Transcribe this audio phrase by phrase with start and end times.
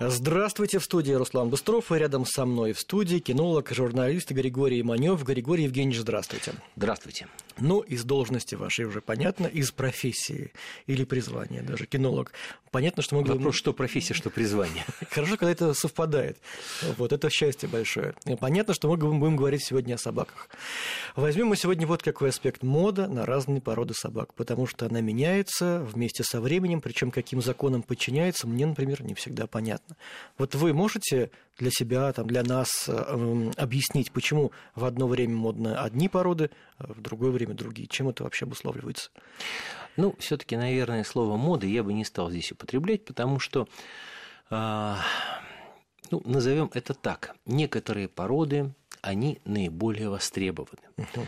[0.00, 5.22] Здравствуйте, в студии Руслан Быстров, и рядом со мной в студии кинолог, журналист Григорий Манев.
[5.22, 6.54] Григорий Евгеньевич, здравствуйте.
[6.76, 7.28] Здравствуйте.
[7.58, 10.52] Ну, из должности вашей уже понятно, из профессии
[10.86, 12.32] или призвания, даже кинолог.
[12.70, 13.42] Понятно, что мы говорим...
[13.42, 14.84] Вопрос, что профессия, что призвание.
[15.10, 16.38] Хорошо, когда это совпадает.
[16.96, 18.14] Вот это счастье большое.
[18.40, 20.48] Понятно, что мы будем говорить сегодня о собаках.
[21.14, 22.62] Возьмем мы сегодня вот какой аспект.
[22.62, 27.82] Мода на разные породы собак, потому что она меняется вместе со временем, причем каким законам
[27.82, 29.81] подчиняется, мне, например, не всегда понятно.
[30.38, 35.82] Вот вы можете для себя, там, для нас э, объяснить, почему в одно время модно
[35.82, 37.88] одни породы, а в другое время другие?
[37.88, 39.10] Чем это вообще обуславливается?
[39.96, 43.68] Ну, все-таки, наверное, слово моды я бы не стал здесь употреблять, потому что,
[44.50, 44.94] э,
[46.10, 50.82] ну, назовем это так, некоторые породы, они наиболее востребованы.
[50.96, 51.26] Угу.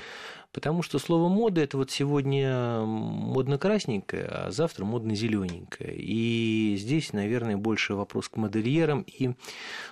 [0.54, 5.96] Потому что слово мода это вот сегодня модно-красненькое, а завтра модно-зелененькое.
[5.96, 9.34] И здесь, наверное, больше вопрос к модельерам и,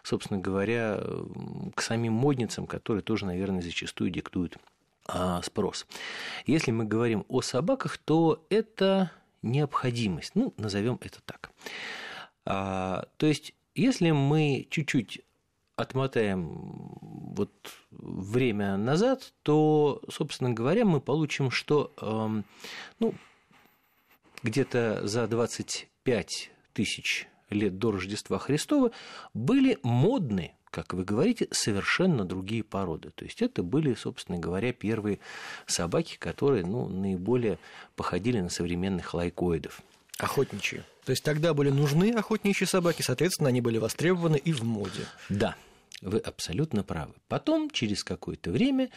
[0.04, 1.02] собственно говоря,
[1.74, 4.56] к самим модницам, которые тоже, наверное, зачастую диктуют
[5.08, 5.84] а, спрос.
[6.46, 9.10] Если мы говорим о собаках, то это
[9.42, 10.36] необходимость.
[10.36, 11.50] Ну, назовем это так.
[12.44, 15.22] А, то есть, если мы чуть-чуть
[15.76, 17.50] отмотаем вот
[17.90, 22.44] время назад, то, собственно говоря, мы получим, что эм,
[22.98, 23.14] ну,
[24.42, 28.92] где-то за 25 тысяч лет до Рождества Христова
[29.34, 33.10] были модны, как вы говорите, совершенно другие породы.
[33.10, 35.20] То есть это были, собственно говоря, первые
[35.66, 37.58] собаки, которые ну, наиболее
[37.94, 39.82] походили на современных лайкоидов.
[40.22, 40.82] Охотничьи.
[41.04, 45.06] То есть тогда были нужны охотничьи собаки, соответственно, они были востребованы и в моде.
[45.28, 45.56] Да,
[46.00, 47.14] вы абсолютно правы.
[47.28, 48.90] Потом, через какое-то время,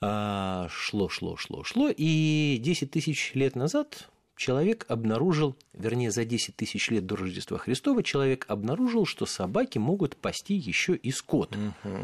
[0.00, 6.56] а, шло, шло, шло, шло, и 10 тысяч лет назад человек обнаружил, вернее, за 10
[6.56, 11.54] тысяч лет до Рождества Христова человек обнаружил, что собаки могут пасти еще и скот.
[11.54, 11.98] Угу.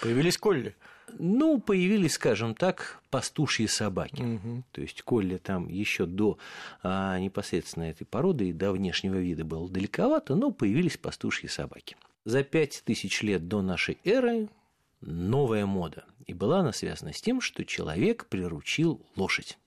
[0.00, 0.74] Появились колли.
[1.18, 4.22] Ну, появились, скажем так, пастушьи собаки.
[4.22, 4.64] Угу.
[4.72, 6.38] То есть колли там еще до
[6.82, 11.96] а, непосредственно этой породы и до внешнего вида было далековато, но появились пастушьи собаки.
[12.24, 14.48] За пять тысяч лет до нашей эры
[15.00, 16.04] новая мода.
[16.26, 19.58] И была она связана с тем, что человек приручил лошадь.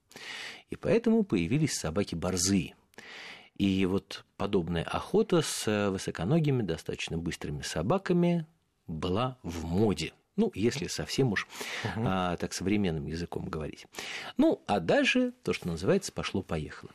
[0.70, 2.76] И поэтому появились собаки-борзые.
[3.58, 8.46] И вот подобная охота с высоконогими, достаточно быстрыми собаками
[8.88, 10.14] была в моде.
[10.40, 11.48] Ну, если совсем уж
[11.84, 12.06] угу.
[12.08, 13.88] а, так современным языком говорить.
[14.38, 16.90] Ну, а дальше то, что называется, пошло-поехало.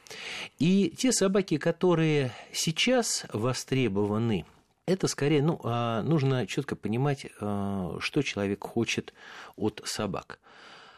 [0.59, 4.47] И те собаки, которые сейчас востребованы
[4.87, 9.13] это скорее, ну, а, нужно четко понимать, а, что человек хочет
[9.57, 10.39] от собак.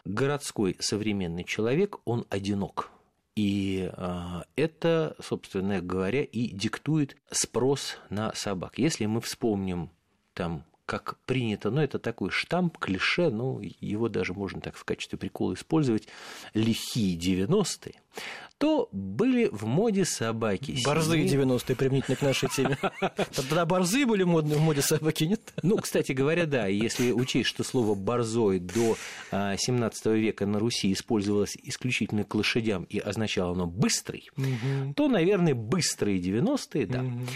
[0.04, 2.90] Городской современный человек, он одинок.
[3.34, 8.78] И а, это, собственно говоря, и диктует спрос на собак.
[8.78, 9.90] Если мы вспомним
[10.32, 15.18] там как принято, ну, это такой штамп, клише, ну, его даже можно так в качестве
[15.18, 16.08] прикола использовать,
[16.54, 18.00] лихие 90-е,
[18.58, 20.78] то были в моде собаки.
[20.84, 22.78] Борзые 90-е применительно к нашей теме.
[23.34, 25.52] Тогда борзые были модные в моде собаки, нет?
[25.62, 28.96] Ну, кстати говоря, да, если учесть, что слово «борзой» до
[29.30, 34.94] 17 а, века на Руси использовалось исключительно к лошадям и означало оно «быстрый», угу.
[34.94, 37.00] то, наверное, быстрые 90-е, да.
[37.00, 37.26] Угу.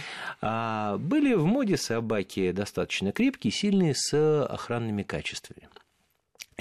[0.41, 5.69] А, были в моде собаки достаточно крепкие, сильные, с охранными качествами.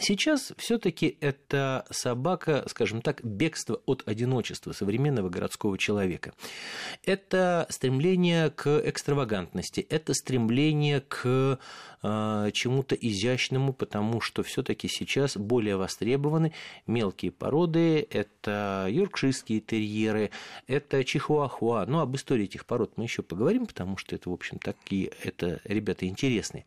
[0.02, 6.34] Сейчас все-таки это собака, скажем так, бегство от одиночества современного городского человека.
[7.04, 11.60] Это стремление к экстравагантности, это стремление к
[12.02, 16.54] чему-то изящному, потому что все-таки сейчас более востребованы
[16.88, 18.08] мелкие породы.
[18.10, 20.32] Это йоркширские терьеры,
[20.68, 21.86] это чихуахуа.
[21.86, 25.60] Ну, об истории этих пород мы еще поговорим, потому что это, в общем, такие, это
[25.64, 26.66] ребята интересные.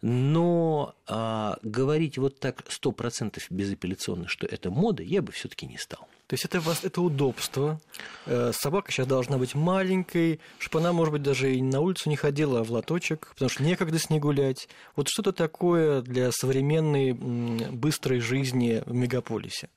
[0.00, 5.78] Но э, говорить вот так сто процентов безапелляционно, что это мода, я бы все-таки не
[5.78, 6.08] стал.
[6.26, 7.80] То есть это, это удобство.
[8.26, 12.16] Э, собака сейчас должна быть маленькой, чтобы она, может быть, даже и на улицу не
[12.16, 14.68] ходила, а в лоточек, потому что некогда с ней гулять.
[14.96, 19.68] Вот что-то такое для современной быстрой жизни в мегаполисе.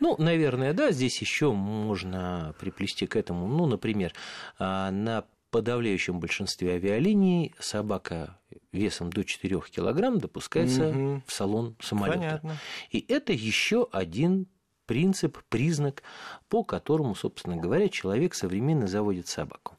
[0.00, 4.12] Ну, наверное, да, здесь еще можно приплести к этому, ну, например,
[4.58, 8.38] а, на подавляющем большинстве авиалиний собака
[8.72, 11.22] весом до 4 килограмм допускается угу.
[11.26, 12.18] в салон самолета.
[12.18, 12.56] Понятно.
[12.90, 14.48] И это еще один
[14.86, 16.02] принцип, признак,
[16.48, 19.76] по которому, собственно говоря, человек современно заводит собаку.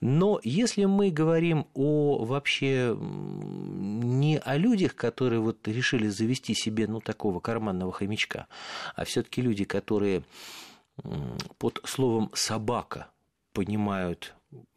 [0.00, 7.00] Но если мы говорим о вообще не о людях, которые вот решили завести себе ну
[7.00, 8.46] такого карманного хомячка,
[8.94, 10.22] а все-таки люди, которые
[11.58, 13.08] под словом собака
[13.52, 14.34] понимают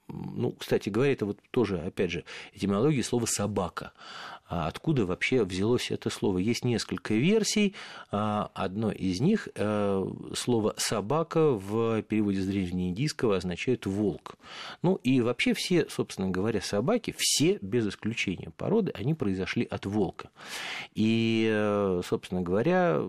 [0.10, 2.24] ну, кстати говоря, это вот тоже, опять же,
[2.54, 3.92] этимология слова «собака».
[4.48, 6.38] А откуда вообще взялось это слово?
[6.38, 7.76] Есть несколько версий.
[8.12, 14.36] А, одно из них э, слово «собака» в переводе с древнеиндийского означает «волк».
[14.82, 20.30] Ну и вообще все, собственно говоря, собаки, все без исключения породы, они произошли от волка.
[20.96, 23.02] И, э, собственно говоря,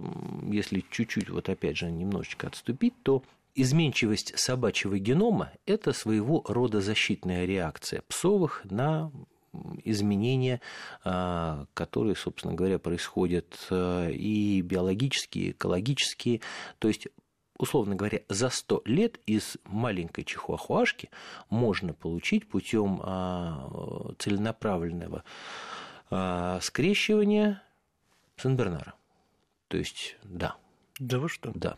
[0.51, 3.23] если чуть-чуть, вот опять же, немножечко отступить, то
[3.55, 9.11] изменчивость собачьего генома– это своего рода защитная реакция псовых на
[9.85, 10.61] изменения,
[11.05, 16.41] а, которые, собственно говоря, происходят а, и биологические, и экологические.
[16.79, 17.09] То есть
[17.59, 21.11] условно говоря, за 100 лет из маленькой чихуахуашки
[21.51, 25.25] можно получить путем а, целенаправленного
[26.63, 27.63] скрещивания
[28.39, 28.95] Сенбернара.
[29.67, 30.57] То есть, да.
[30.99, 31.53] Да вы что?
[31.55, 31.77] Да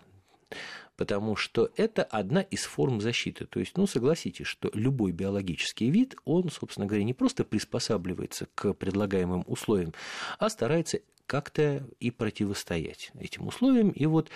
[1.00, 3.46] потому что это одна из форм защиты.
[3.46, 8.74] То есть, ну, согласитесь, что любой биологический вид, он, собственно говоря, не просто приспосабливается к
[8.74, 9.94] предлагаемым условиям,
[10.38, 13.88] а старается как-то и противостоять этим условиям.
[13.88, 14.28] И вот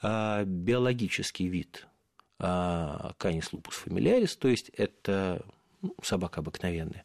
[0.00, 1.86] а, биологический вид
[2.38, 5.44] а, Canis lupus familiaris, то есть это
[5.82, 7.04] ну, собака обыкновенная,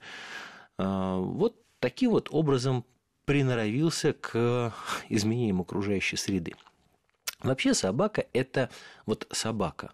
[0.77, 2.85] а, вот таким вот образом
[3.25, 4.73] приноровился к
[5.09, 6.53] изменениям окружающей среды.
[7.43, 8.69] Вообще собака– это
[9.05, 9.93] вот собака.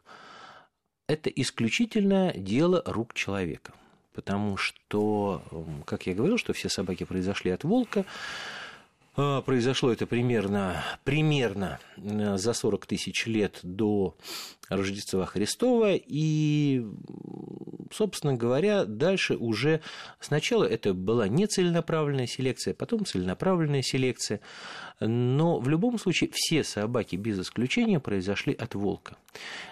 [1.08, 3.74] Это исключительно дело рук человека.
[4.14, 5.44] Потому что,
[5.86, 8.04] как я говорил, что все собаки произошли от волка,
[9.18, 14.16] Произошло это примерно, примерно э, за 40 тысяч лет до
[14.70, 15.96] Рождества Христова.
[15.96, 16.86] И,
[17.92, 19.82] собственно говоря, дальше уже
[20.20, 24.40] сначала это была нецеленаправленная селекция, потом целенаправленная селекция.
[25.00, 29.18] Но в любом случае все собаки без исключения произошли от волка.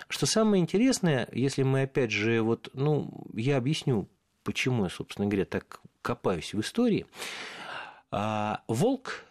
[0.07, 4.09] Что самое интересное, если мы опять же, вот, ну, я объясню,
[4.43, 7.05] почему я, собственно говоря, так копаюсь в истории.
[8.09, 9.24] А, волк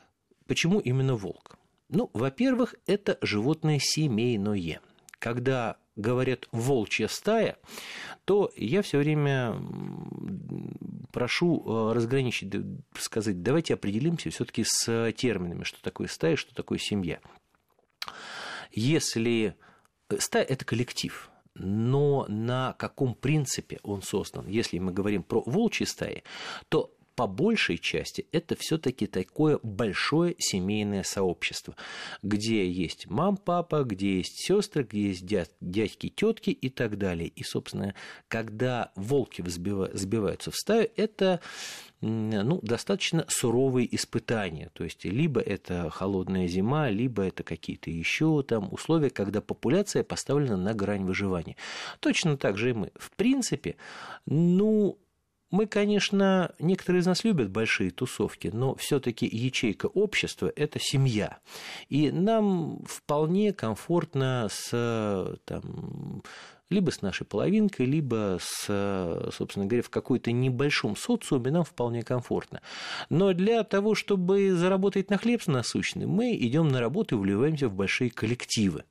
[0.46, 1.56] Почему именно волк?
[1.88, 4.81] Ну, во-первых, это животное семейное.
[5.19, 7.56] Когда говорят волчья стая,
[8.25, 9.56] то я все время
[11.12, 12.52] прошу э, разграничить,
[12.99, 17.20] сказать, давайте определимся все-таки с терминами, что такое стая, что такое семья.
[18.73, 19.56] Если
[20.11, 24.49] э, стая это коллектив, но на каком принципе он создан?
[24.49, 26.25] Если мы говорим про волчьи стаи,
[26.69, 31.76] то по большей части это все-таки такое большое семейное сообщество,
[32.22, 37.28] где есть мам, папа, где есть сестры, где есть дядь, дядьки, тетки и так далее.
[37.28, 37.94] И, собственно,
[38.28, 41.40] когда волки сбиваются в стаю, это
[42.00, 44.70] ну, достаточно суровые испытания.
[44.75, 50.56] То есть, либо это холодная зима, либо это какие-то еще там условия, когда популяция поставлена
[50.56, 51.56] на грань выживания.
[52.00, 52.90] Точно так же и мы.
[52.96, 53.76] В принципе,
[54.26, 54.99] ну,
[55.55, 61.39] мы, конечно, некоторые из нас любят большие тусовки, но все-таки ячейка общества– это семья.
[61.89, 66.25] И нам вполне комфортно с там,
[66.71, 72.61] либо с нашей половинкой, либо с, собственно говоря, в какой-то небольшом социуме нам вполне комфортно.
[73.09, 77.75] Но для того, чтобы заработать на хлеб насущный, мы идем на работу и вливаемся в
[77.75, 78.85] большие коллективы.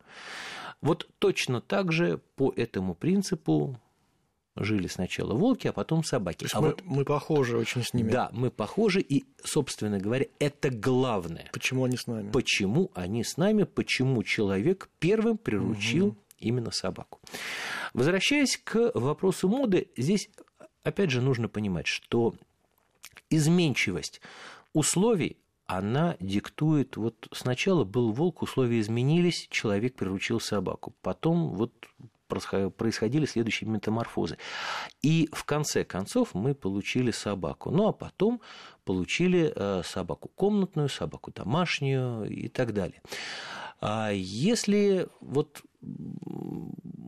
[0.80, 3.78] Вот точно так же по этому принципу
[4.56, 6.48] жили сначала волки, а потом собаки.
[6.54, 8.12] а мы, вот, мы похожи очень с ними.
[8.12, 11.50] Да, мы похожи, и, собственно говоря, это главное.
[11.52, 12.32] Почему они с нами?
[12.32, 16.18] Почему они с нами, почему человек первым приручил угу.
[16.40, 17.20] именно собаку.
[17.94, 20.30] Возвращаясь к вопросу моды, здесь,
[20.84, 22.36] опять же, нужно понимать, что
[23.30, 24.22] изменчивость
[24.74, 31.72] условий она диктует, вот сначала был волк, условия изменились, человек приручил собаку, потом вот
[32.28, 34.38] происходили следующие метаморфозы.
[35.02, 37.72] И в конце концов мы получили собаку.
[37.72, 38.42] Ну а потом
[38.86, 43.02] получили э, собаку комнатную, собаку домашнюю и так далее.
[43.82, 45.62] А если вот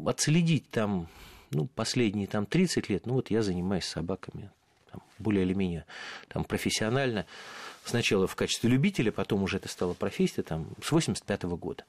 [0.05, 1.07] отследить там
[1.51, 4.51] ну, последние там, 30 лет, ну вот я занимаюсь собаками
[4.91, 5.86] там, более или менее
[6.27, 7.25] там, профессионально,
[7.86, 11.86] сначала в качестве любителя, потом уже это стало профессией там, с 85 -го года.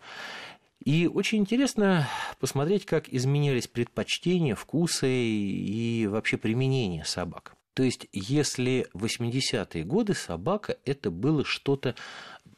[0.85, 7.57] И очень интересно посмотреть, как изменялись предпочтения, вкусы и вообще применение собак.
[7.75, 11.95] То есть, если в 80-е годы собака это было что-то...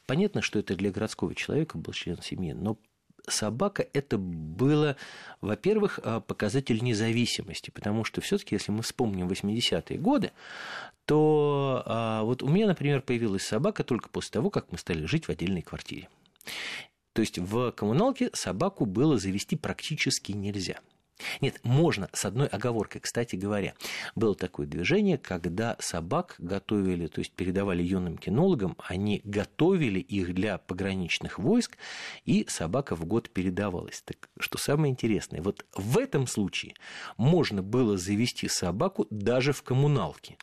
[0.06, 2.78] Понятно, что это для городского человека был член семьи, но
[3.26, 4.96] собака это было,
[5.40, 10.32] во-первых, а, показатель независимости, потому что все-таки, если мы вспомним 80-е годы,
[11.04, 15.26] то а, вот у меня, например, появилась собака только после того, как мы стали жить
[15.26, 16.08] в отдельной квартире.
[17.18, 20.78] То есть в коммуналке собаку было завести практически нельзя.
[21.40, 23.00] Нет, можно, с одной оговоркой.
[23.00, 23.74] Кстати говоря,
[24.14, 30.58] было такое движение, когда собак готовили, то есть передавали юным кинологам, они готовили их для
[30.58, 31.76] пограничных войск,
[32.24, 34.02] и собака в год передавалась.
[34.04, 36.74] Так что самое интересное, вот в этом случае
[37.16, 40.36] можно было завести собаку даже в коммуналке.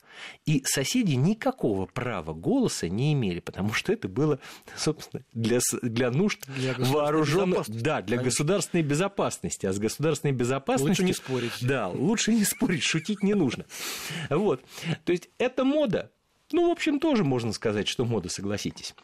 [0.46, 4.40] И соседи никакого права голоса не имели, потому что это было,
[4.78, 6.46] собственно, для, для нужд
[6.78, 7.70] вооруженных...
[7.70, 8.24] Да, для Конечно.
[8.24, 9.66] государственной безопасности.
[9.66, 11.02] А с государственной безопасностью безопасности.
[11.02, 11.52] Лучше не спорить.
[11.62, 13.66] Да, лучше не спорить, шутить не нужно.
[14.30, 14.64] Вот.
[15.04, 16.12] То есть это мода.
[16.52, 18.96] Ну, в общем, тоже можно сказать, что мода, согласитесь.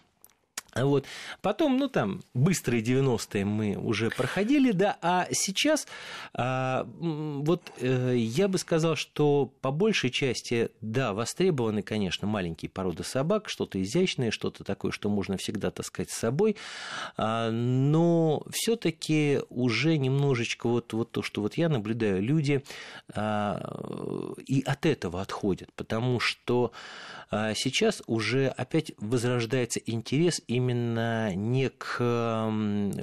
[0.76, 1.06] Вот.
[1.42, 5.86] Потом, ну там, быстрые 90-е мы уже проходили, да, а сейчас
[6.34, 13.04] а, вот э, я бы сказал, что по большей части, да, востребованы, конечно, маленькие породы
[13.04, 16.56] собак, что-то изящное, что-то такое, что можно всегда таскать с собой,
[17.18, 22.64] а, но все таки уже немножечко вот, вот то, что вот я наблюдаю, люди
[23.14, 26.72] а, и от этого отходят, потому что
[27.56, 31.98] сейчас уже опять возрождается интерес и именно не к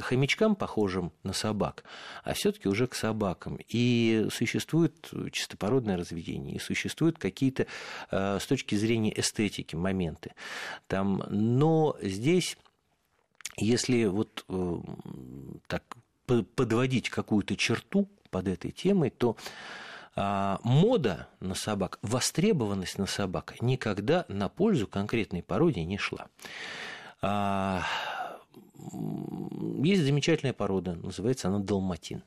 [0.01, 1.85] хомячкам, похожим на собак,
[2.25, 3.59] а все-таки уже к собакам.
[3.69, 7.67] И существует чистопородное разведение, и существуют какие-то
[8.11, 10.33] э, с точки зрения эстетики моменты.
[10.87, 12.57] Там, но здесь,
[13.57, 14.79] если вот э,
[15.67, 15.83] так
[16.55, 19.37] подводить какую-то черту под этой темой, то
[20.21, 26.27] а, мода на собак, востребованность на собак никогда на пользу конкретной породе не шла.
[27.21, 27.83] А,
[29.83, 32.23] есть замечательная порода, называется она долматин.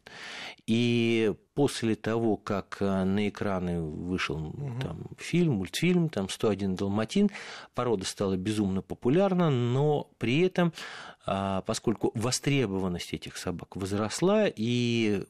[0.68, 4.80] И после того, как э, на экраны вышел угу.
[4.82, 7.30] там, фильм, мультфильм, там 101 далматин,
[7.74, 10.74] порода стала безумно популярна, но при этом,
[11.26, 15.24] а, поскольку востребованность этих собак возросла и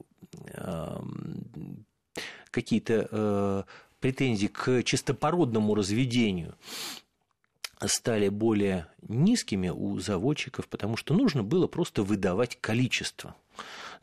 [2.51, 3.63] какие-то э,
[3.99, 6.55] претензии к чистопородному разведению
[7.85, 13.35] стали более низкими у заводчиков, потому что нужно было просто выдавать количество.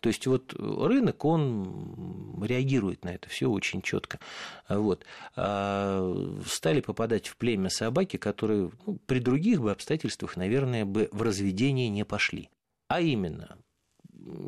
[0.01, 4.21] То есть вот рынок, он реагирует на это все очень четко.
[4.69, 5.05] Вот.
[5.35, 6.15] А
[6.47, 11.89] стали попадать в племя собаки, которые ну, при других бы обстоятельствах, наверное, бы в разведение
[11.89, 12.49] не пошли.
[12.87, 13.59] А именно,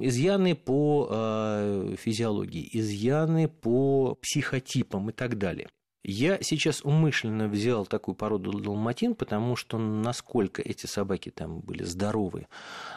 [0.00, 5.68] изъяны по э, физиологии, изъяны по психотипам и так далее.
[6.02, 12.48] Я сейчас умышленно взял такую породу далматин, потому что насколько эти собаки там были здоровые,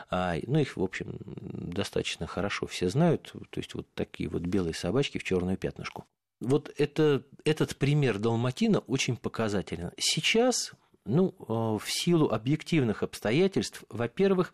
[0.10, 4.74] а, ну, их, в общем, достаточно хорошо все знают, то есть вот такие вот белые
[4.74, 6.06] собачки в черную пятнышку.
[6.40, 9.92] Вот это, этот пример далматина очень показателен.
[9.98, 10.74] Сейчас,
[11.06, 14.54] ну, э, в силу объективных обстоятельств, во-первых,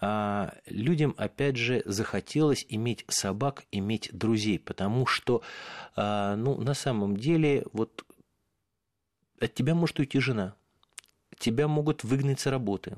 [0.00, 5.42] а, людям, опять же, захотелось иметь собак, иметь друзей, потому что,
[5.94, 8.04] а, ну, на самом деле, вот
[9.40, 10.54] от тебя может уйти жена,
[11.38, 12.96] тебя могут выгнать с работы,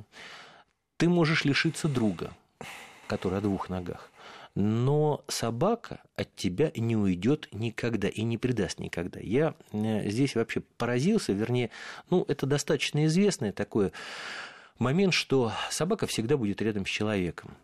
[0.97, 2.33] ты можешь лишиться друга,
[3.09, 4.09] который о двух ногах.
[4.55, 9.19] Но собака от тебя не уйдет никогда и не предаст никогда.
[9.19, 11.71] Я э, здесь вообще поразился, вернее,
[12.11, 13.93] ну, это достаточно известное такое
[14.83, 17.57] момент, что собака всегда будет рядом с человеком.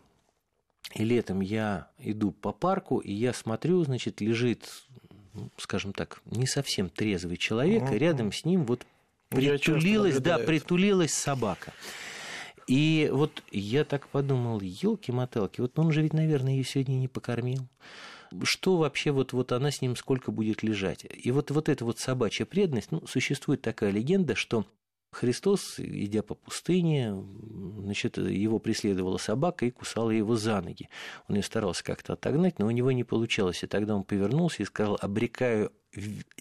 [0.95, 4.67] И летом я иду по парку, и я смотрю, значит, лежит,
[5.33, 7.93] ну, скажем так, не совсем трезвый человек, угу.
[7.93, 8.85] и рядом с ним вот
[9.29, 11.73] притулилась, да, притулилась собака.
[12.65, 17.67] И вот я так подумал, елки-моталки, вот он же ведь, наверное, ее сегодня не покормил.
[18.43, 21.03] Что вообще вот, вот она с ним сколько будет лежать?
[21.11, 24.65] И вот, вот эта вот собачья преданность, ну, существует такая легенда, что
[25.11, 27.15] Христос, идя по пустыне,
[27.79, 30.87] значит, его преследовала собака и кусала его за ноги.
[31.27, 33.63] Он ее старался как-то отогнать, но у него не получалось.
[33.63, 35.71] И тогда он повернулся и сказал, обрекаю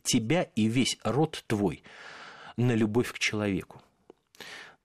[0.03, 1.83] тебя и весь род твой
[2.57, 3.81] на любовь к человеку.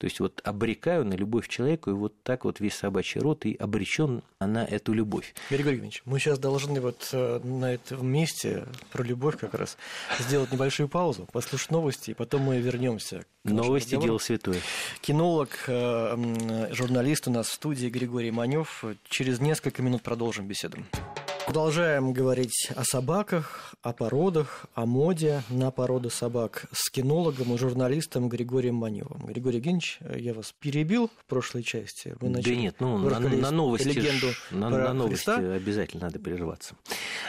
[0.04, 3.56] То есть вот обрекаю на любовь человеку, и вот так вот весь собачий род и
[3.56, 5.34] обречен на эту любовь.
[5.50, 9.78] Григорий Евгеньевич, мы сейчас должны вот э, на этом месте про любовь как раз
[10.20, 13.24] сделать небольшую паузу, послушать новости, и потом мы вернемся.
[13.46, 14.60] Новости– дело святое.
[15.00, 18.84] Кинолог, э, журналист у нас в студии Григорий Манев.
[19.08, 20.80] Через несколько минут продолжим беседу.
[21.46, 28.30] Продолжаем говорить о собаках, о породах, о моде на породы собак с кинологом и журналистом
[28.30, 29.26] Григорием Маневым.
[29.26, 32.16] Григорий Евгеньевич, я вас перебил в прошлой части.
[32.20, 36.20] Вы начали, да нет, ну на, на новости, легенду ж, на, на новости обязательно надо
[36.20, 36.76] прерываться.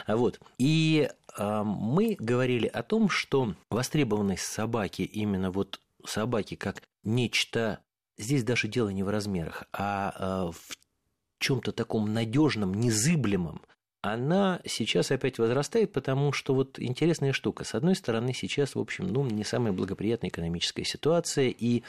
[0.06, 0.40] Вот.
[0.59, 7.80] И э, мы говорили о том, что востребованность собаки, именно вот собаки как нечто
[8.16, 10.76] Здесь даже дело не в размерах, а в
[11.38, 13.61] чем-то таком надежном, незыблемом,
[14.05, 17.65] она сейчас опять возрастает, потому что вот интересная штука.
[17.65, 21.83] С одной стороны, сейчас, в общем, ну, не самая благоприятная экономическая ситуация, и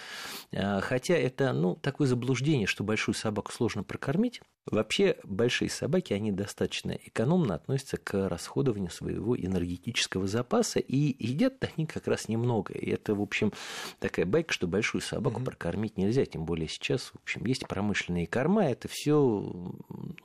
[0.52, 6.32] э, хотя это, ну, такое заблуждение, что большую собаку сложно прокормить, вообще большие собаки, они
[6.32, 12.74] достаточно экономно относятся к расходованию своего энергетического запаса, и едят они как раз немного.
[12.74, 13.54] И это, в общем,
[14.00, 15.46] такая байка, что большую собаку mm-hmm.
[15.46, 19.14] прокормить нельзя, тем более сейчас, в общем, есть промышленные корма, это все,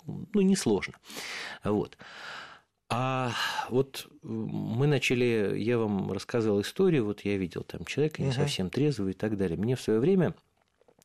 [0.07, 0.95] ну, несложно.
[1.65, 1.99] Вот.
[2.93, 3.33] А
[3.69, 9.11] вот мы начали, я вам рассказывал историю, вот я видел там человека не совсем трезвого
[9.11, 9.57] и так далее.
[9.57, 10.35] Мне в свое время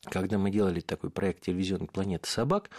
[0.10, 2.70] когда мы делали такой проект «Телевизионная планета собак»,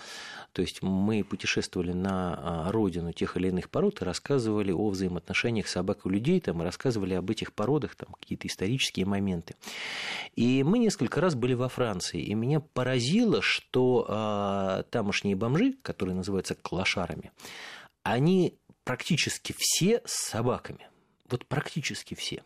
[0.53, 5.69] то есть мы путешествовали на а, родину тех или иных пород и рассказывали о взаимоотношениях
[5.69, 9.55] собак и людей, там, и рассказывали об этих породах, там, какие-то исторические моменты.
[10.35, 16.15] И мы несколько раз были во Франции, и меня поразило, что а, тамошние бомжи, которые
[16.15, 17.33] называются клошарами,
[18.03, 20.89] они практически все с собаками.
[21.29, 22.43] Вот практически все.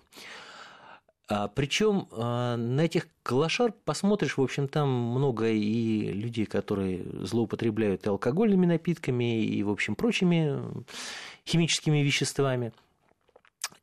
[1.30, 8.04] А, Причем а, на этих калашар посмотришь, в общем, там много и людей, которые злоупотребляют
[8.04, 10.60] и алкогольными напитками, и, в общем, прочими
[11.46, 12.72] химическими веществами.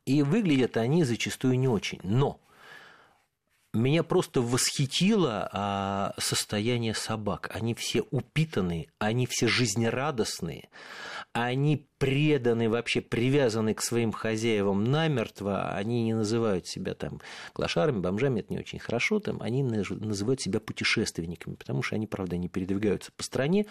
[0.06, 2.00] И выглядят они зачастую не очень.
[2.04, 2.38] Но
[3.74, 7.50] меня просто восхитило а, состояние собак.
[7.54, 10.68] Они все упитанные, они все жизнерадостные,
[11.32, 17.22] они преданы, вообще привязаны к своим хозяевам намертво, они не называют себя там
[17.54, 22.38] клошарами, бомжами, это не очень хорошо, там, они называют себя путешественниками, потому что они, правда,
[22.38, 23.66] не передвигаются по стране.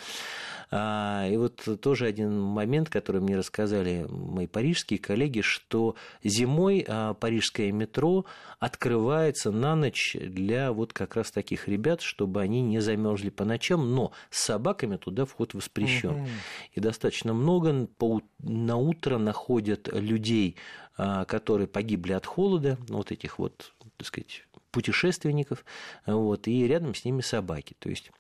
[0.71, 7.14] А, и вот тоже один момент, который мне рассказали мои парижские коллеги, что зимой а,
[7.14, 8.25] парижское метро
[8.59, 13.95] открывается на ночь для вот как раз таких ребят, чтобы они не замерзли по ночам,
[13.95, 16.11] но с собаками туда вход воспрещен.
[16.11, 16.28] Угу.
[16.75, 20.56] И достаточно много по на утро находят людей,
[20.96, 25.64] а, которые погибли от холода, вот этих вот, так сказать, путешественников,
[26.06, 27.75] вот, и рядом с ними собаки.
[27.78, 28.11] То есть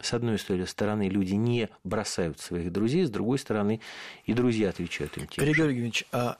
[0.00, 3.80] с одной стороны, люди не бросают своих друзей, с другой стороны,
[4.24, 6.38] и друзья отвечают им тем Григорий Евгеньевич, а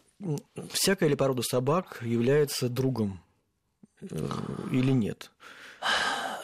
[0.71, 3.21] всякая ли порода собак является другом
[4.01, 4.29] э,
[4.71, 5.33] или нет?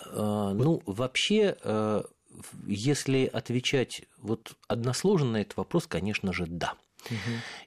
[0.07, 2.03] А, ну, вообще, э,
[2.67, 6.75] если отвечать вот односложно на этот вопрос, конечно же, да.
[7.07, 7.17] Угу.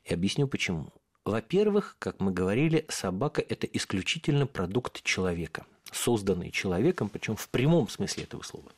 [0.05, 0.91] И объясню почему.
[1.25, 8.23] Во-первых, как мы говорили, собака– это исключительно продукт человека, созданный человеком, причем в прямом смысле
[8.23, 8.71] этого слова.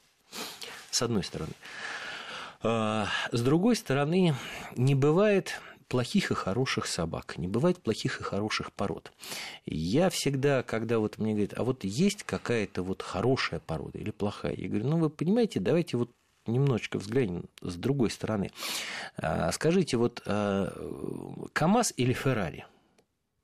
[0.90, 1.54] С одной стороны.
[2.62, 4.36] А, с другой стороны,
[4.76, 9.12] не бывает плохих и хороших собак, не бывает плохих и хороших пород.
[9.66, 14.56] Я всегда, когда вот мне говорят, а вот есть какая-то вот хорошая порода или плохая,
[14.56, 16.12] я говорю, ну вы понимаете, давайте вот
[16.46, 18.52] немножечко взглянем с другой стороны.
[19.18, 20.72] А, скажите, вот а,
[21.54, 22.66] КАМАЗ или Феррари?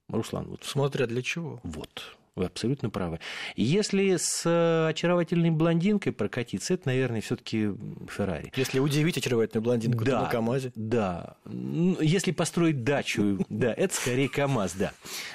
[0.08, 1.60] Руслан, вот смотря для чего.
[1.64, 2.16] Вот.
[2.36, 3.22] Вы абсолютно правы.
[3.56, 7.70] Если с э, очаровательной блондинкой прокатиться, это, наверное, все-таки
[8.10, 8.52] Феррари.
[8.58, 10.74] Если удивить очаровательную блондинку, да, то на КАМАЗе.
[10.76, 11.38] Да.
[11.46, 14.92] Если построить дачу, да, это скорее КАМАЗ, да.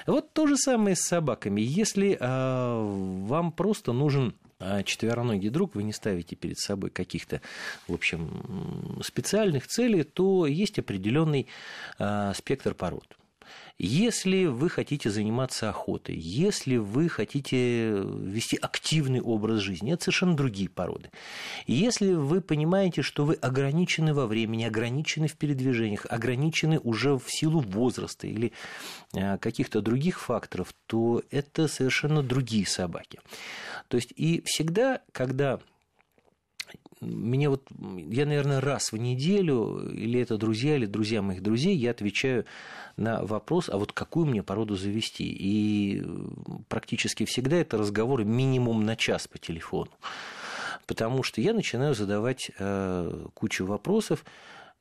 [0.06, 1.62] Вот то же самое с собаками.
[1.62, 7.40] Если а, вам просто нужен а четвероногий друг, вы не ставите перед собой каких-то,
[7.88, 11.46] в общем, специальных целей, то есть определенный
[11.98, 13.16] а, спектр пород.
[13.82, 20.68] Если вы хотите заниматься охотой, если вы хотите вести активный образ жизни, это совершенно другие
[20.68, 21.10] породы.
[21.66, 27.60] Если вы понимаете, что вы ограничены во времени, ограничены в передвижениях, ограничены уже в силу
[27.60, 28.52] возраста или
[29.14, 33.20] а, каких-то других факторов, то это совершенно другие собаки.
[33.88, 35.58] То есть и всегда, когда
[37.00, 37.66] мне вот,
[38.10, 42.44] я, наверное, раз в неделю, или это друзья, или друзья моих друзей, я отвечаю
[42.96, 45.24] на вопрос, а вот какую мне породу завести.
[45.24, 46.02] И
[46.68, 49.90] практически всегда это разговоры минимум на час по телефону.
[50.86, 54.24] Потому что я начинаю задавать э, кучу вопросов,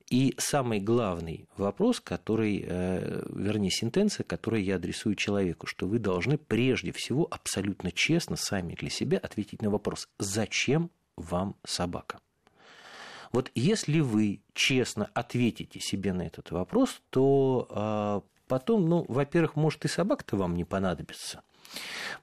[0.10, 6.40] и самый главный вопрос, который, э, вернее, сентенция, которую я адресую человеку, что вы должны
[6.40, 12.20] прежде всего абсолютно честно сами для себя ответить на вопрос, зачем вам собака?
[13.32, 19.86] Вот если вы честно ответите себе на этот вопрос, то а, потом, ну, во-первых, может
[19.86, 21.44] и собака-то вам не понадобится.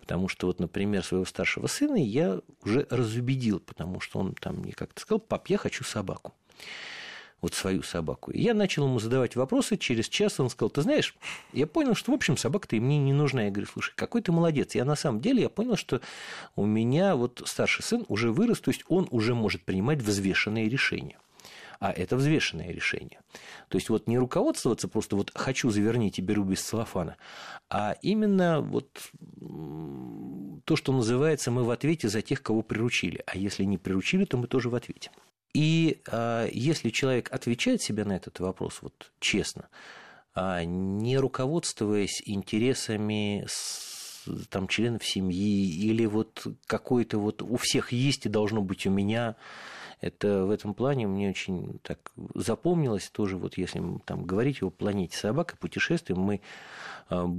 [0.01, 4.73] Потому что вот, например, своего старшего сына я уже разубедил, потому что он там мне
[4.73, 6.35] как-то сказал, пап, я хочу собаку
[7.43, 8.31] вот свою собаку.
[8.31, 11.15] И я начал ему задавать вопросы, через час он сказал, ты знаешь,
[11.53, 13.45] я понял, что, в общем, собака-то мне не нужна.
[13.45, 14.75] Я говорю, слушай, какой ты молодец.
[14.75, 16.01] Я на самом деле, я понял, что
[16.57, 21.19] у меня вот старший сын уже вырос, то есть он уже может принимать взвешенные решения.
[21.81, 23.21] а это взвешенное решение.
[23.69, 27.17] То есть вот не руководствоваться просто вот хочу заверните, беру без целлофана,
[27.69, 28.89] а именно вот
[30.65, 33.23] то, что называется мы в ответе за тех, кого приручили.
[33.27, 35.11] А если не приручили, то мы тоже в ответе.
[35.57, 39.71] И а, если человек отвечает себе на этот вопрос вот честно,
[40.35, 43.47] а, не руководствуясь интересами
[44.51, 49.37] там, членов семьи или вот какой-то вот у всех есть и должно быть у меня,
[50.03, 55.17] это в этом плане мне очень так запомнилось тоже, вот если там говорить о планете
[55.17, 56.43] собак и путешествиям, мы
[57.09, 57.31] а,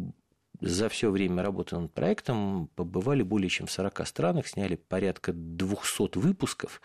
[0.60, 6.18] за все время работы над проектом побывали более чем в 40 странах, сняли порядка 200
[6.18, 6.82] выпусков,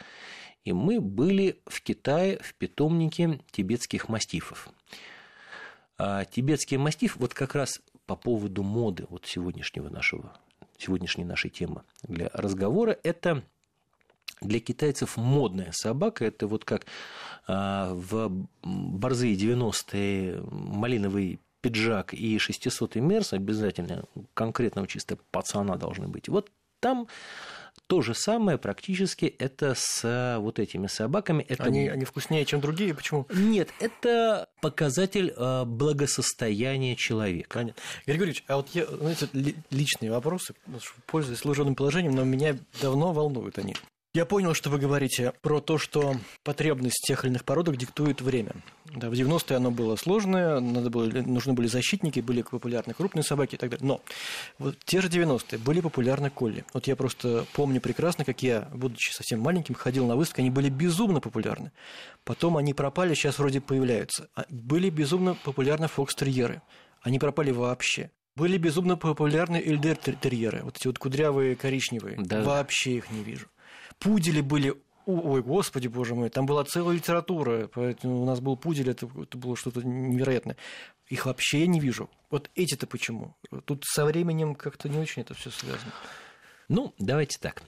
[0.65, 4.69] и мы были в Китае в питомнике тибетских мастифов.
[5.99, 10.33] А тибетский мастиф, вот как раз по поводу моды вот сегодняшнего нашего,
[10.79, 13.43] сегодняшней нашей темы для разговора, это
[14.41, 16.25] для китайцев модная собака.
[16.25, 16.87] Это вот как
[17.47, 26.29] а, в борзые 90-е малиновый пиджак и 600-й мерс обязательно конкретного чисто пацана должны быть.
[26.29, 26.51] Вот
[26.83, 27.07] там
[27.87, 31.45] то же самое практически это с вот этими собаками.
[31.49, 31.65] Это...
[31.65, 32.95] Они, они вкуснее, чем другие?
[32.95, 33.27] Почему?
[33.33, 37.59] Нет, это показатель а, благосостояния человека.
[37.59, 37.83] Понятно.
[38.07, 39.29] Григорьевич, а вот я, знаете,
[39.71, 40.55] личные вопросы,
[41.07, 43.77] пользуясь служебным положением, но меня давно волнуют они.
[44.15, 48.53] Я понял, что вы говорите про то, что потребность тех или иных породок диктует время.
[48.85, 53.55] Да, в 90-е оно было сложное, надо было, нужны были защитники, были популярны крупные собаки
[53.55, 53.87] и так далее.
[53.87, 54.03] Но
[54.59, 56.67] вот те же 90-е были популярны колли.
[56.75, 60.69] Вот я просто помню прекрасно, как я, будучи совсем маленьким, ходил на выставки, они были
[60.69, 61.73] безумно популярны.
[62.25, 64.29] Потом они пропали, сейчас вроде появляются.
[64.35, 66.61] А были безумно популярны фокстерьеры.
[67.01, 68.11] Они пропали вообще.
[68.37, 72.19] Были безумно популярны эльдер-терьеры, вот эти вот кудрявые коричневые.
[72.19, 72.43] Да.
[72.43, 73.47] Вообще их не вижу
[74.03, 78.91] пудели были Ой, господи, боже мой, там была целая литература, поэтому у нас был пудель,
[78.91, 80.57] это, это было что-то невероятное.
[81.09, 82.09] Их вообще я не вижу.
[82.31, 83.35] Вот эти-то почему?
[83.65, 85.93] Тут со временем как-то не очень это все связано.
[86.69, 87.65] Ну, давайте так.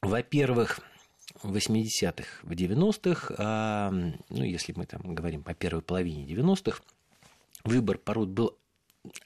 [0.00, 0.80] Во-первых,
[1.42, 6.80] в 80-х, в 90-х, а, ну, если мы там говорим по первой половине 90-х,
[7.64, 8.56] выбор пород был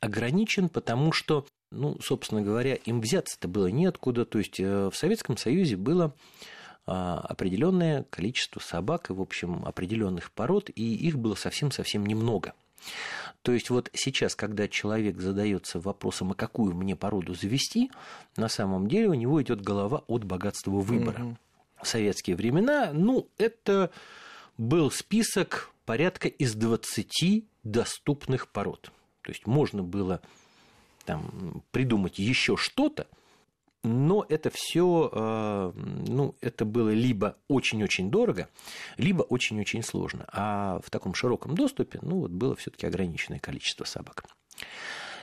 [0.00, 4.24] ограничен, потому что ну, собственно говоря, им взяться-то было неоткуда.
[4.24, 6.14] То есть э, в Советском Союзе было
[6.86, 12.52] а, определенное количество собак, и, в общем, определенных пород, и их было совсем-совсем немного.
[13.40, 17.90] То есть вот сейчас, когда человек задается вопросом, а какую мне породу завести,
[18.36, 21.24] на самом деле у него идет голова от богатства выбора.
[21.24, 21.36] Угу.
[21.82, 23.90] В советские времена, ну, это
[24.58, 28.92] был список порядка из 20 доступных пород.
[29.22, 30.20] То есть можно было
[31.04, 33.06] там, придумать еще что-то,
[33.84, 35.72] но это все, э,
[36.08, 38.48] ну, это было либо очень-очень дорого,
[38.96, 40.24] либо очень-очень сложно.
[40.32, 44.24] А в таком широком доступе, ну, вот было все-таки ограниченное количество собак.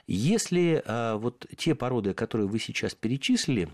[0.05, 3.69] Если э, вот те породы, которые вы сейчас перечислили,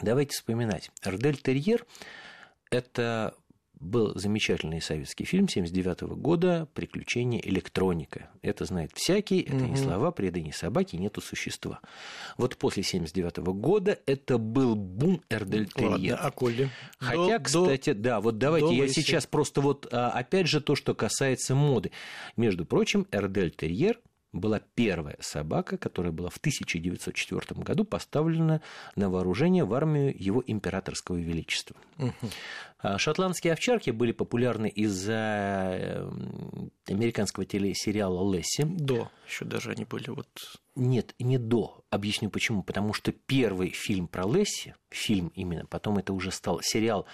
[0.00, 0.90] давайте вспоминать.
[1.04, 1.84] Эрдель-терьер–
[2.70, 3.34] это
[3.80, 8.30] был замечательный советский фильм 1979 года «Приключения электроника».
[8.42, 9.64] Это знает всякий, это угу.
[9.64, 11.80] не слова, преда не собаки, нету существа.
[12.36, 16.12] Вот после 1979 года это был бум Эрдельтерьер.
[16.12, 16.70] Ладно, а Колли?
[16.98, 20.74] Хотя, до, кстати, до, да, вот давайте я сейчас просто вот, а, опять же, то,
[20.74, 21.90] что касается моды.
[22.36, 23.98] Между прочим, Эрдельтерьер
[24.32, 28.60] была первая собака, которая была в 1904 году поставлена
[28.96, 31.76] на вооружение в армию его императорского величества.
[31.98, 32.98] Угу.
[32.98, 38.64] Шотландские овчарки были популярны из-за эм, американского телесериала Лесси.
[38.64, 40.28] До, еще даже они были вот.
[40.76, 41.84] Нет, не до.
[41.90, 42.62] Объясню почему.
[42.62, 47.06] Потому что первый фильм про Лесси, фильм именно, потом это уже стал сериал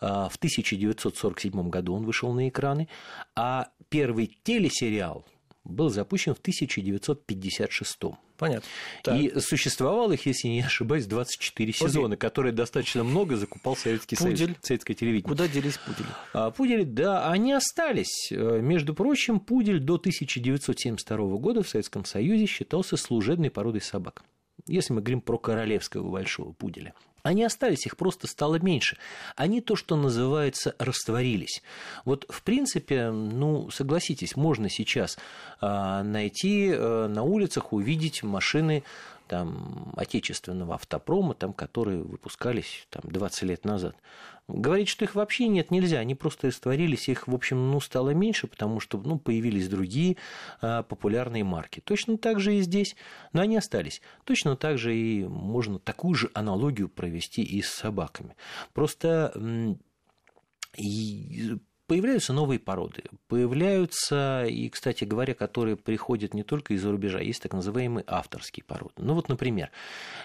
[0.00, 2.88] а, в 1947 году он вышел на экраны,
[3.34, 5.24] а первый телесериал
[5.64, 7.98] был запущен в 1956
[8.36, 8.68] Понятно.
[9.02, 9.20] Так.
[9.20, 11.88] И существовало их, если не ошибаюсь, 24 пудели.
[11.88, 14.36] сезона, которые достаточно много закупал Советский Пудель.
[14.36, 15.28] Союз, советское телевидение.
[15.28, 16.08] Куда делись пудели?
[16.32, 18.32] А, пудели, да, они остались.
[18.32, 24.24] Э, между прочим, пудель до 1972 года в Советском Союзе считался служебной породой собак.
[24.66, 26.92] Если мы говорим про королевского большого пуделя.
[27.24, 28.98] Они остались, их просто стало меньше.
[29.34, 31.62] Они то, что называется, растворились.
[32.04, 35.16] Вот, в принципе, ну, согласитесь, можно сейчас
[35.58, 38.84] а, найти а, на улицах, увидеть машины
[39.26, 43.96] там, отечественного автопрома, там, которые выпускались там, 20 лет назад.
[44.46, 45.98] Говорить, что их вообще нет, нельзя.
[45.98, 50.16] Они просто растворились, их, в общем, ну, стало меньше, потому что ну, появились другие
[50.60, 51.80] а, популярные марки.
[51.80, 52.96] Точно так же и здесь,
[53.32, 54.02] но они остались.
[54.24, 58.36] Точно так же и можно такую же аналогию провести и с собаками.
[58.74, 59.32] Просто
[60.76, 63.04] и появляются новые породы.
[63.28, 68.94] Появляются, и, кстати говоря, которые приходят не только из-за рубежа, есть так называемые авторские породы.
[68.96, 69.70] Ну вот, например,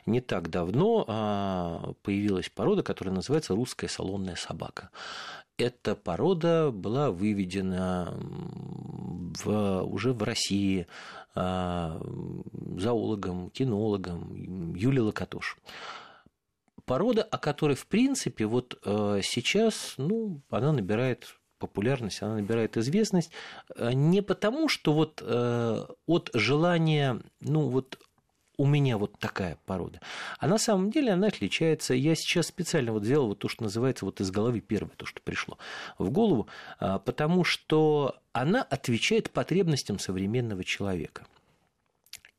[0.06, 4.89] не так давно а, появилась порода, которая называется русская салонная собака.
[5.58, 8.17] Эта порода была выведена
[9.43, 10.88] в, уже в России
[11.36, 12.02] а,
[12.78, 15.58] зоологом, кинологом Юлией Локотош
[16.86, 23.32] порода, о которой, в принципе, вот э, сейчас, ну, она набирает популярность, она набирает известность
[23.76, 28.00] э, не потому, что вот э, от желания, ну вот
[28.60, 30.02] у меня вот такая порода.
[30.38, 31.93] А на самом деле она отличается.
[31.93, 35.22] Я сейчас специально вот сделал вот то, что называется вот из головы первое, то, что
[35.22, 35.58] пришло
[35.98, 36.48] в голову,
[36.80, 41.26] э, потому что она отвечает потребностям современного человека.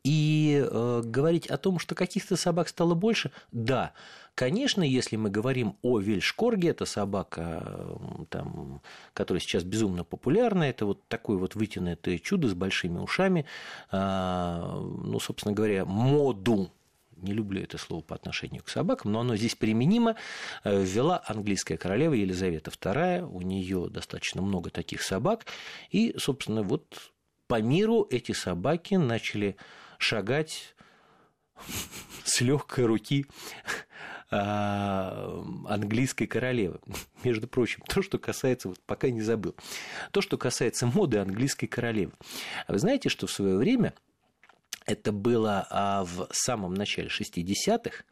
[0.02, 3.92] И э, говорить о том, что каких-то собак стало больше, да,
[4.34, 7.98] конечно, если мы говорим о вельшкорге, это собака,
[8.30, 8.80] там,
[9.12, 13.44] которая сейчас безумно популярна, это вот такое вот вытянутое чудо с большими ушами,
[13.92, 16.70] э, ну, собственно говоря, моду
[17.22, 20.16] не люблю это слово по отношению к собакам, но оно здесь применимо,
[20.64, 25.46] э, ввела английская королева Елизавета II, у нее достаточно много таких собак,
[25.90, 27.12] и, собственно, вот
[27.46, 29.56] по миру эти собаки начали
[30.00, 30.74] шагать
[32.24, 33.26] с легкой руки
[34.30, 36.80] а, английской королевы.
[37.22, 39.54] Между прочим, то, что касается, вот пока не забыл,
[40.10, 42.12] то, что касается моды английской королевы.
[42.66, 43.94] Вы знаете, что в свое время
[44.86, 48.04] это было а, в самом начале 60-х,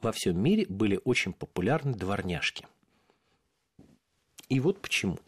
[0.00, 2.66] во всем мире были очень популярны дворняжки.
[4.48, 5.18] И вот почему.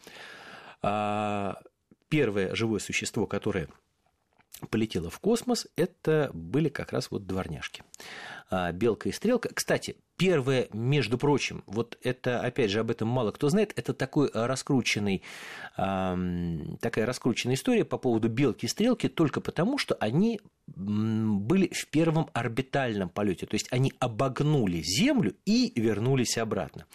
[0.81, 1.61] А,
[2.09, 3.69] первое живое существо, которое
[4.69, 7.83] полетела в космос, это были как раз вот дворняжки.
[8.49, 9.49] А, белка и стрелка.
[9.53, 14.29] Кстати, первое, между прочим, вот это, опять же, об этом мало кто знает, это такой
[14.33, 15.23] раскрученный,
[15.75, 22.29] такая раскрученная история по поводу белки и стрелки только потому, что они были в первом
[22.33, 26.85] орбитальном полете, то есть они обогнули Землю и вернулись обратно.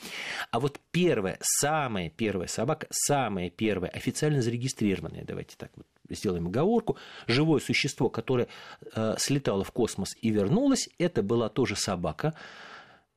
[0.51, 6.97] А вот первая, самая первая собака, самая первая официально зарегистрированная, давайте так вот сделаем оговорку,
[7.27, 8.49] живое существо, которое
[8.95, 12.35] э, слетало в космос и вернулось, это была тоже собака.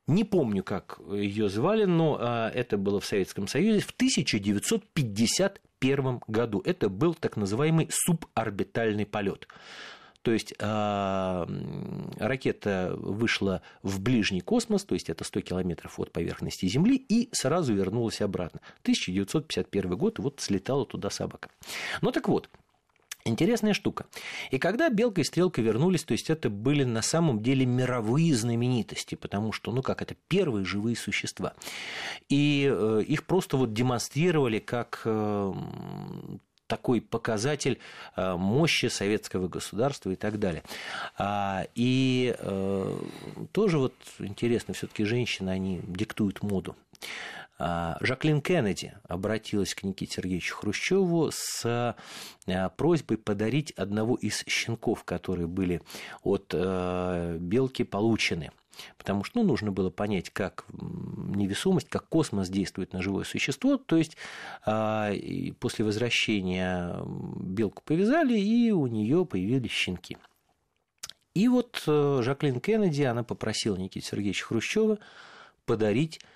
[0.08, 6.62] Не помню, как ее звали, но э, это было в Советском Союзе в 1951 году.
[6.66, 9.48] Это был так называемый суборбитальный полет.
[10.24, 11.46] То есть э,
[12.18, 17.74] ракета вышла в ближний космос, то есть это 100 километров от поверхности Земли, и сразу
[17.74, 18.62] вернулась обратно.
[18.84, 21.50] 1951 год, и вот слетала туда собака.
[22.02, 22.50] Ну так вот,
[23.26, 24.06] Интересная штука.
[24.52, 29.16] И когда Белка и Стрелка вернулись, то есть это были на самом деле мировые знаменитости,
[29.16, 31.54] потому что, ну как, это первые живые существа.
[32.28, 35.54] И э, их просто вот демонстрировали как э,
[36.68, 37.80] такой показатель
[38.18, 40.64] э, мощи советского государства и так далее.
[41.18, 42.36] А, и
[43.54, 46.76] тоже вот интересно, все-таки женщины, они диктуют моду.
[47.60, 55.04] А, Жаклин Кеннеди обратилась к Никите Сергеевичу Хрущеву с а, просьбой подарить одного из щенков,
[55.04, 55.82] которые были
[56.24, 58.52] от э, белки получены.
[58.98, 63.78] Потому что ну, нужно было понять, как невесомость, как космос действует на живое существо.
[63.78, 64.18] То есть
[64.66, 65.12] а,
[65.60, 70.18] после возвращения белку повязали, и у нее появились щенки.
[71.36, 75.00] И вот э, Жаклин Кеннеди, она попросила Никита Сергеевича Хрущева
[75.66, 76.33] подарить а,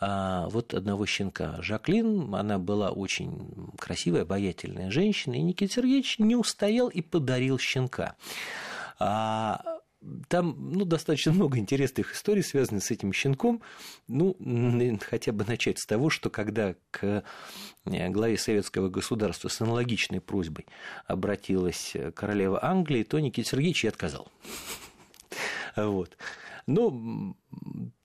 [0.00, 1.60] вот одного щенка.
[1.62, 8.16] Жаклин, она была очень красивая, обаятельная женщина, и Никита Сергеевич не устоял и подарил щенка.
[8.98, 9.60] А,
[10.28, 13.62] там ну, достаточно много интересных историй, связанных с этим щенком.
[14.08, 14.36] Ну,
[15.00, 17.22] хотя бы начать с того, что когда к
[17.84, 20.66] э, главе советского государства с аналогичной просьбой
[21.06, 24.28] обратилась королева Англии, то Никита Сергеевич и отказал.
[25.74, 26.16] Вот.
[26.66, 27.36] Но,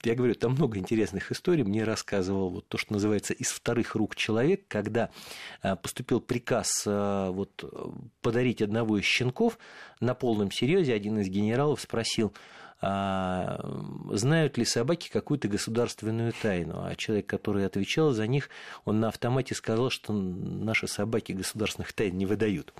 [0.04, 1.64] я говорю, там много интересных историй.
[1.64, 5.10] Мне рассказывал вот то, что называется из вторых рук человек, когда
[5.62, 7.64] а, поступил приказ а, вот,
[8.22, 9.58] подарить одного из щенков
[10.00, 12.34] на полном серьезе, один из генералов спросил,
[12.84, 13.60] а,
[14.12, 16.84] знают ли собаки какую-то государственную тайну.
[16.84, 18.50] А человек, который отвечал за них,
[18.86, 22.74] он на автомате сказал, что наши собаки государственных тайн не выдают.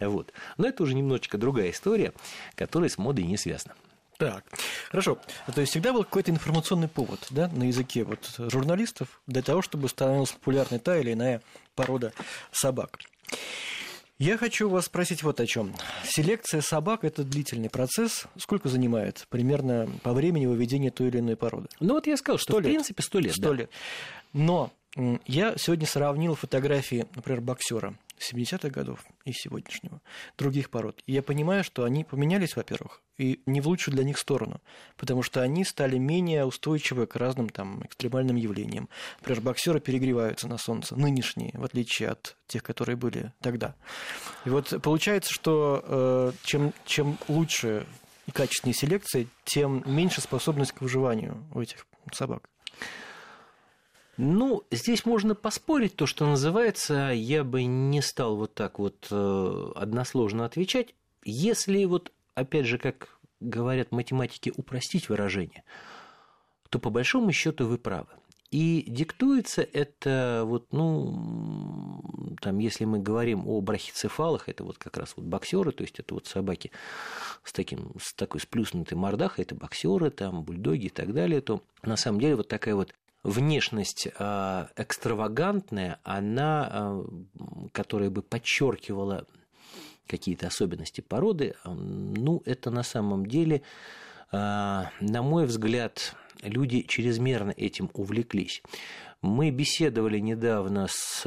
[0.00, 0.32] Вот.
[0.56, 2.12] Но это уже немножечко другая история,
[2.54, 3.74] которая с модой не связана.
[4.18, 4.44] Так,
[4.90, 5.18] хорошо.
[5.54, 9.88] То есть всегда был какой-то информационный повод да, на языке вот, журналистов для того, чтобы
[9.88, 11.40] становилась популярной та или иная
[11.76, 12.12] порода
[12.50, 12.98] собак.
[14.18, 15.72] Я хочу вас спросить вот о чем.
[16.04, 18.24] Селекция собак– это длительный процесс.
[18.36, 21.68] Сколько занимает примерно по времени выведения той или иной породы?
[21.78, 22.70] Ну вот я сказал, что 100 в лет.
[22.72, 23.32] принципе сто лет.
[23.34, 23.54] 100 да.
[23.54, 23.70] лет.
[24.32, 24.72] Но
[25.26, 30.00] Я сегодня сравнил фотографии, например, боксера 70-х годов и сегодняшнего,
[30.36, 31.02] других пород.
[31.06, 34.60] И я понимаю, что они поменялись, во-первых, и не в лучшую для них сторону,
[34.96, 38.88] потому что они стали менее устойчивы к разным там экстремальным явлениям.
[39.20, 43.74] Например, боксеры перегреваются на солнце, нынешние, в отличие от тех, которые были тогда.
[44.44, 47.86] И вот получается, что э, чем, чем лучше
[48.26, 52.48] и качественнее селекция, тем меньше способность к выживанию у этих собак.
[54.18, 59.72] Ну, здесь можно поспорить, то, что называется, я бы не стал вот так вот э,
[59.76, 65.62] односложно отвечать, если вот, опять же, как говорят математики, упростить выражение,
[66.68, 68.08] то по большому счету вы правы.
[68.50, 72.02] И диктуется это вот, ну,
[72.40, 76.14] там, если мы говорим о брахицефалах, это вот как раз вот боксеры, то есть это
[76.14, 76.72] вот собаки
[77.44, 81.96] с, таким, с такой сплюснутой мордахой, это боксеры, там, бульдоги и так далее, то на
[81.96, 82.92] самом деле вот такая вот
[83.28, 87.04] внешность а, экстравагантная, она, а,
[87.72, 89.26] которая бы подчеркивала
[90.06, 93.62] какие-то особенности породы, а, ну, это на самом деле,
[94.30, 98.62] на мой взгляд, люди чрезмерно этим увлеклись.
[99.22, 101.22] Мы беседовали недавно с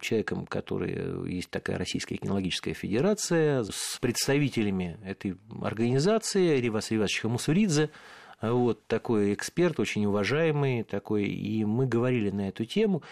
[0.00, 7.90] человеком, который есть такая Российская кинологическая федерация, с представителями этой организации, Ривас Ривасович Хамусуридзе,
[8.52, 13.02] вот такой эксперт, очень уважаемый такой, и мы говорили на эту тему,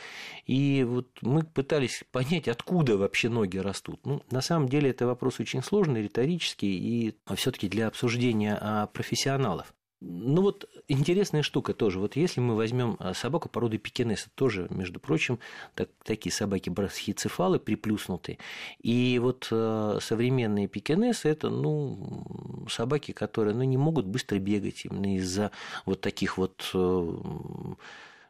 [0.47, 4.01] и вот мы пытались понять, откуда вообще ноги растут.
[4.05, 9.73] Ну, на самом деле это вопрос очень сложный, риторический, и все-таки для обсуждения профессионалов.
[10.05, 12.01] Ну вот интересная штука тоже.
[12.01, 15.39] Вот если мы возьмем а, собаку породы пекинеса, тоже, между прочим,
[15.77, 18.39] так, такие собаки брахицефалы приплюснутые.
[18.83, 25.15] И вот э, современные пекинесы это ну, собаки, которые ну, не могут быстро бегать именно
[25.17, 25.53] из-за
[25.87, 27.19] вот таких вот э,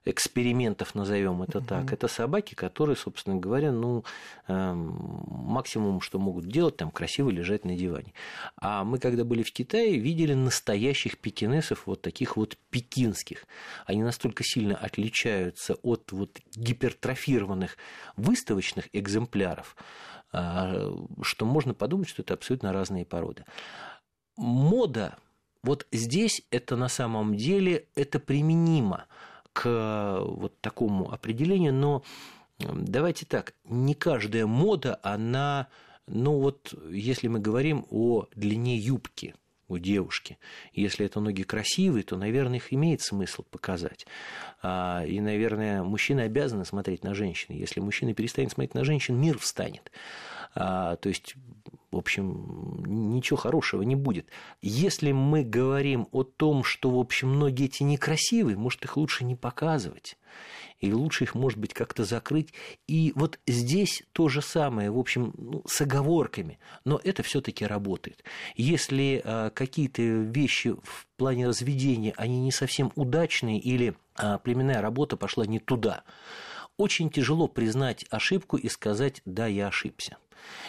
[0.04, 1.92] экспериментов, назовем это так.
[1.92, 4.04] Это собаки, которые, собственно говоря, ну,
[4.48, 8.12] эм, максимум, что могут делать, там красиво лежать на диване.
[8.56, 13.46] А мы, когда были в Китае, видели настоящих пекинесов, вот таких вот пекинских.
[13.86, 17.76] Они настолько сильно отличаются от вот гипертрофированных
[18.16, 19.76] выставочных экземпляров,
[20.32, 23.44] а, что можно подумать, что это абсолютно разные породы.
[24.36, 25.16] Мода
[25.62, 29.06] вот здесь это на самом деле это применимо
[29.52, 32.02] к вот такому определению, но
[32.58, 35.68] давайте так, не каждая мода, она,
[36.06, 39.34] ну вот, если мы говорим о длине юбки,
[39.72, 40.38] у девушки.
[40.72, 44.06] Если это ноги красивые, то, наверное, их имеет смысл показать.
[44.62, 47.54] А, и, наверное, мужчины обязаны смотреть на женщин.
[47.54, 49.90] Если мужчина перестанет смотреть на женщин, мир встанет.
[50.54, 51.34] А, то есть
[51.92, 54.26] в общем, ничего хорошего не будет.
[54.62, 59.36] Если мы говорим о том, что, в общем, ноги эти некрасивые, может, их лучше не
[59.36, 60.16] показывать.
[60.80, 62.52] И лучше их, может быть, как-то закрыть.
[62.88, 66.58] И вот здесь то же самое, в общем, ну, с оговорками.
[66.84, 68.24] Но это все-таки работает.
[68.56, 75.16] Если а, какие-то вещи в плане разведения, они не совсем удачные или а, племенная работа
[75.16, 76.02] пошла не туда,
[76.78, 80.16] очень тяжело признать ошибку и сказать «да, я ошибся».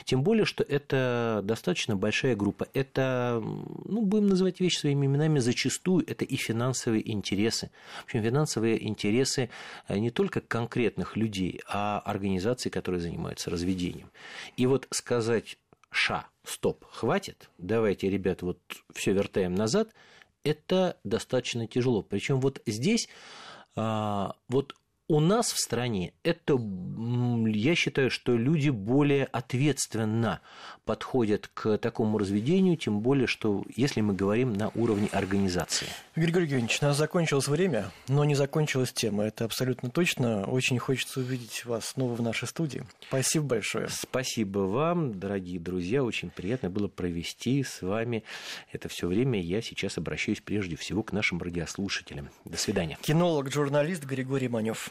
[0.06, 2.68] Тем более, что это достаточно большая группа.
[2.74, 3.42] Это,
[3.86, 7.72] ну, будем называть вещи своими именами, зачастую это и финансовые интересы.
[8.02, 9.50] В общем, финансовые интересы
[9.88, 14.10] э, не только конкретных людей, а организаций, которые занимаются разведением.
[14.58, 15.58] И вот сказать
[15.92, 18.60] «ша», «стоп», «хватит», давайте, ребят, вот
[18.94, 19.90] все вертаем назад,
[20.44, 22.02] это достаточно тяжело.
[22.02, 23.08] Причем вот здесь
[23.76, 24.76] а, вот
[25.14, 30.42] у нас в стране это, я считаю, что люди более ответственно
[30.86, 35.86] подходят к такому разведению, тем более, что если мы говорим на уровне организации.
[36.16, 39.26] Григорий Евгеньевич, у нас закончилось время, но не закончилась тема.
[39.26, 40.46] Это абсолютно точно.
[40.46, 42.84] Очень хочется увидеть вас снова в нашей студии.
[43.08, 43.90] Спасибо большое.
[43.90, 46.04] Спасибо вам, дорогие друзья.
[46.04, 48.24] Очень приятно было провести с вами
[48.72, 49.40] это все время.
[49.40, 52.30] Я сейчас обращаюсь прежде всего к нашим радиослушателям.
[52.46, 52.98] До свидания.
[53.02, 54.90] Кинолог, журналист Григорий Манев.